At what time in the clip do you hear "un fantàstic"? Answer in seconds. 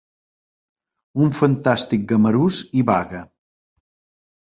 1.27-2.09